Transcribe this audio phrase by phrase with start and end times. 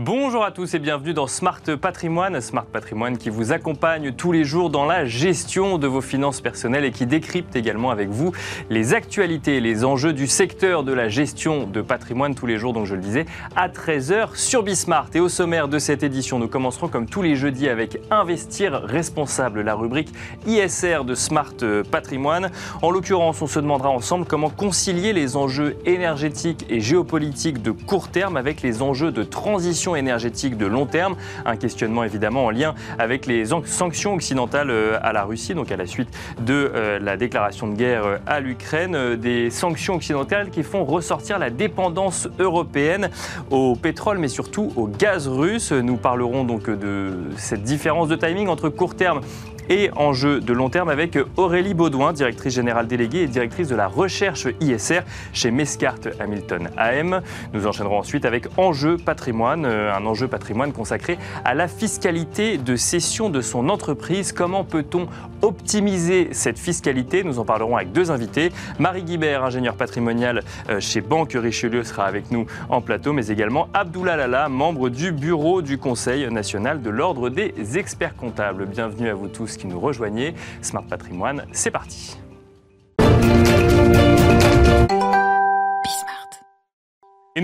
[0.00, 2.40] Bonjour à tous et bienvenue dans Smart Patrimoine.
[2.40, 6.84] Smart Patrimoine qui vous accompagne tous les jours dans la gestion de vos finances personnelles
[6.84, 8.30] et qui décrypte également avec vous
[8.70, 12.86] les actualités les enjeux du secteur de la gestion de patrimoine tous les jours, donc
[12.86, 13.26] je le disais,
[13.56, 15.08] à 13h sur Bismart.
[15.14, 19.62] Et au sommaire de cette édition, nous commencerons comme tous les jeudis avec Investir responsable,
[19.62, 20.12] la rubrique
[20.46, 21.56] ISR de Smart
[21.90, 22.52] Patrimoine.
[22.82, 28.06] En l'occurrence, on se demandera ensemble comment concilier les enjeux énergétiques et géopolitiques de court
[28.12, 31.16] terme avec les enjeux de transition énergétique de long terme.
[31.44, 35.76] Un questionnement évidemment en lien avec les sanctions occidentales euh, à la Russie, donc à
[35.76, 36.08] la suite
[36.40, 41.38] de euh, la déclaration de guerre euh, à l'Ukraine, des sanctions occidentales qui font ressortir
[41.38, 43.10] la dépendance européenne
[43.50, 45.72] au pétrole, mais surtout au gaz russe.
[45.72, 49.20] Nous parlerons donc de cette différence de timing entre court terme
[49.68, 53.86] et enjeu de long terme avec Aurélie Baudouin, directrice générale déléguée et directrice de la
[53.86, 55.00] recherche ISR
[55.32, 57.22] chez Mescart Hamilton AM.
[57.52, 62.76] Nous enchaînerons ensuite avec Enjeu patrimoine, euh, un enjeu patrimoine consacré à la fiscalité de
[62.76, 64.32] cession de son entreprise.
[64.32, 65.06] Comment peut-on
[65.42, 67.22] optimiser cette fiscalité?
[67.22, 68.50] Nous en parlerons avec deux invités.
[68.78, 73.68] Marie Guibert, ingénieur patrimonial euh, chez Banque Richelieu, sera avec nous en plateau, mais également
[73.74, 78.66] Abdoullah Lala, membre du bureau du Conseil national de l'Ordre des experts comptables.
[78.66, 80.34] Bienvenue à vous tous qui nous rejoignez.
[80.62, 82.16] Smart Patrimoine, c'est parti.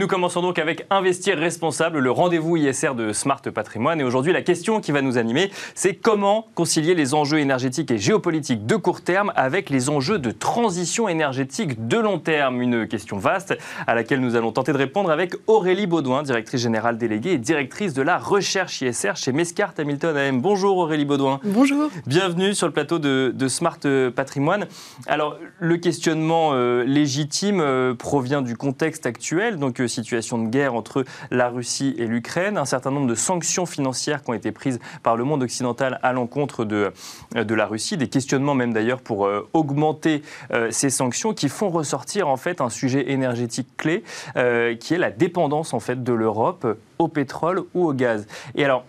[0.04, 4.02] Nous commençons donc avec Investir responsable, le rendez-vous ISR de Smart Patrimoine.
[4.02, 7.96] Et aujourd'hui, la question qui va nous animer, c'est comment concilier les enjeux énergétiques et
[7.96, 12.60] géopolitiques de court terme avec les enjeux de transition énergétique de long terme.
[12.60, 16.98] Une question vaste à laquelle nous allons tenter de répondre avec Aurélie Baudouin, directrice générale
[16.98, 20.42] déléguée et directrice de la recherche ISR chez Mescart Hamilton AM.
[20.42, 21.40] Bonjour Aurélie Baudouin.
[21.44, 21.88] Bonjour.
[22.06, 23.80] Bienvenue sur le plateau de, Smart
[24.14, 24.66] Patrimoine.
[25.06, 29.56] Alors, le questionnement euh, légitime euh, provient du contexte actuel.
[29.56, 34.22] Donc, situation de guerre entre la Russie et l'Ukraine, un certain nombre de sanctions financières
[34.22, 36.92] qui ont été prises par le monde occidental à l'encontre de,
[37.34, 41.70] de la Russie, des questionnements même d'ailleurs pour euh, augmenter euh, ces sanctions qui font
[41.70, 44.02] ressortir en fait un sujet énergétique clé
[44.36, 46.66] euh, qui est la dépendance en fait de l'Europe
[46.98, 48.26] au pétrole ou au gaz.
[48.54, 48.84] Et alors,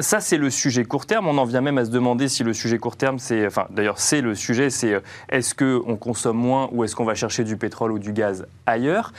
[0.00, 1.28] ça, c'est le sujet court terme.
[1.28, 4.00] On en vient même à se demander si le sujet court terme, c'est, enfin, d'ailleurs,
[4.00, 7.92] c'est le sujet, c'est est-ce qu'on consomme moins ou est-ce qu'on va chercher du pétrole
[7.92, 9.12] ou du gaz ailleurs?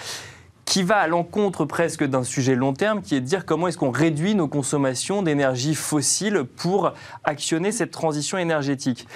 [0.73, 3.77] Qui va à l'encontre presque d'un sujet long terme, qui est de dire comment est-ce
[3.77, 9.07] qu'on réduit nos consommations d'énergie fossile pour actionner cette transition énergétique.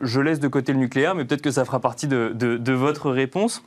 [0.00, 3.62] Je laisse de côté le nucléaire, mais peut-être que ça fera partie de, votre réponse.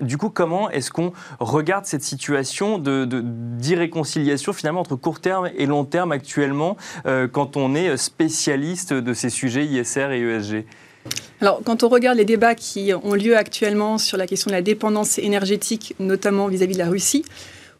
[0.00, 5.84] Du coup, comment est-ce qu'on regarde cette situation d'irréconciliation finalement entre court terme et long
[5.84, 10.64] terme actuellement euh, quand on est spécialiste de ces sujets ISR et ESG
[11.40, 14.62] alors, quand on regarde les débats qui ont lieu actuellement sur la question de la
[14.62, 17.24] dépendance énergétique, notamment vis-à-vis de la Russie,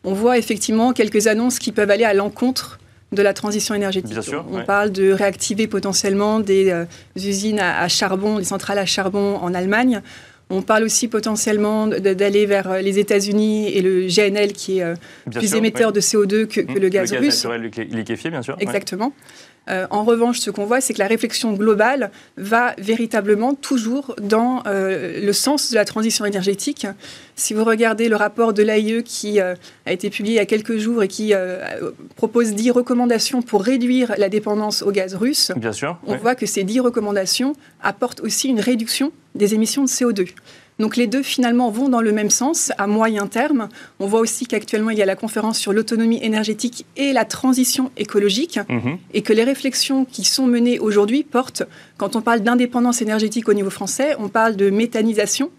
[0.02, 2.78] on voit effectivement quelques annonces qui peuvent aller à l'encontre
[3.12, 4.12] de la transition énergétique.
[4.12, 6.84] Bien sûr, on parle de réactiver potentiellement des euh,
[7.16, 10.02] usines à, charbon, des centrales à charbon en Allemagne.
[10.50, 14.94] On parle aussi potentiellement d'aller vers euh, les États-Unis et le GNL qui est euh,
[15.30, 17.44] plus émetteur de CO2 que, le gaz le gaz russe.
[17.44, 18.56] naturel liquéfié, bien sûr.
[18.60, 19.12] Exactement.
[19.70, 24.62] Euh, en revanche, ce qu'on voit, c'est que la réflexion globale va véritablement toujours dans
[24.66, 26.86] euh, le sens de la transition énergétique.
[27.34, 29.54] Si vous regardez le rapport de l'AIE qui euh,
[29.86, 31.32] a été publié il y a quelques jours et qui
[32.16, 36.46] propose 10 recommandations pour réduire la dépendance au gaz russe, Bien sûr, on voit que
[36.46, 40.28] ces 10 recommandations apportent aussi une réduction des émissions de CO2.
[40.78, 43.68] Donc les deux finalement vont dans le même sens à moyen terme.
[44.00, 47.92] On voit aussi qu'actuellement il y a la conférence sur l'autonomie énergétique et la transition
[47.96, 48.98] écologique mhm.
[49.12, 51.62] et que les réflexions qui sont menées aujourd'hui portent,
[51.96, 55.50] quand on parle d'indépendance énergétique au niveau français, on parle de méthanisation,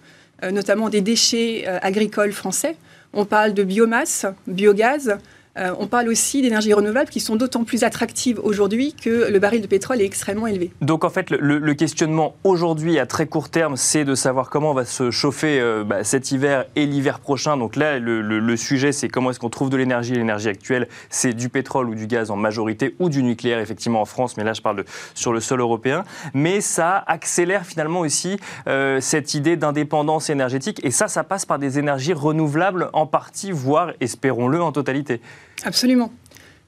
[0.43, 2.75] euh, notamment des déchets euh, agricoles français.
[3.13, 5.17] On parle de biomasse, biogaz,
[5.57, 9.61] euh, on parle aussi d'énergies renouvelables qui sont d'autant plus attractives aujourd'hui que le baril
[9.61, 10.71] de pétrole est extrêmement élevé.
[10.81, 14.73] Donc en fait, le, questionnement aujourd'hui à très court terme, c'est de savoir comment on
[14.73, 17.57] va se chauffer euh, bah, cet hiver et l'hiver prochain.
[17.57, 20.13] Donc là, le, sujet, c'est comment est-ce qu'on trouve de l'énergie.
[20.13, 24.05] L'énergie actuelle, c'est du pétrole ou du gaz en majorité, ou du nucléaire, effectivement, en
[24.05, 26.03] France, mais là, je parle sur le sol européen.
[26.33, 28.37] Mais ça accélère finalement aussi
[28.67, 30.79] euh, cette idée d'indépendance énergétique.
[30.83, 35.21] Et ça, ça passe par des énergies renouvelables en partie, voire, espérons-le, en totalité.
[35.63, 36.11] Absolument.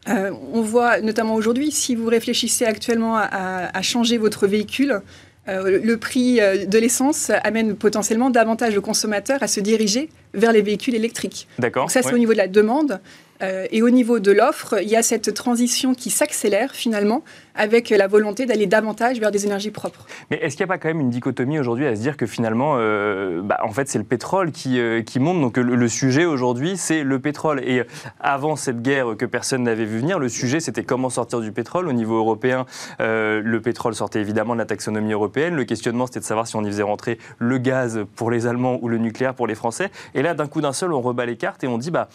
[0.10, 5.02] Euh, on voit notamment aujourd'hui, si vous réfléchissez actuellement à, changer votre véhicule,
[5.48, 10.54] euh, le prix euh, de l'essence amène potentiellement davantage de consommateurs à se diriger vers
[10.54, 11.48] les véhicules électriques.
[11.60, 11.84] D'accord.
[11.84, 12.16] Donc ça, c'est ouais.
[12.16, 13.02] au niveau de la demande.
[13.42, 17.24] Euh, et au niveau de l'offre, il y a cette transition qui s'accélère finalement
[17.54, 20.06] avec la volonté d'aller davantage vers des énergies propres.
[20.30, 22.28] Mais est-ce qu'il n'y a pas quand même une dichotomie aujourd'hui à se dire que
[22.28, 25.42] finalement, euh, bah, en fait, c'est le pétrole qui, euh, qui monte.
[25.42, 27.62] Donc le, le sujet aujourd'hui, c'est le pétrole.
[27.64, 27.84] Et
[28.20, 31.88] avant cette guerre que personne n'avait vu venir, le sujet, c'était comment sortir du pétrole.
[31.88, 32.66] Au niveau européen,
[33.00, 35.56] le pétrole sortait évidemment de la taxonomie européenne.
[35.56, 38.80] Le questionnement, c'était de savoir si on y faisait rentrer le gaz pour les Allemands
[38.82, 39.90] ou le nucléaire pour les Français.
[40.14, 42.10] Et là, d'un coup d'un seul, on rebat les cartes et on dit, bah,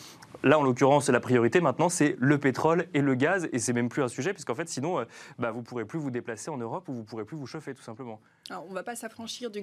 [0.45, 3.89] Là, en l'occurrence, la priorité maintenant, c'est le pétrole et le gaz, et c'est même
[3.89, 5.05] plus un sujet, puisqu'en fait, sinon, euh,
[5.39, 7.83] bah, vous pourrez plus vous déplacer en Europe ou vous pourrez plus vous chauffer, tout
[7.83, 8.21] simplement.
[8.51, 9.61] On ne va pas s'affranchir du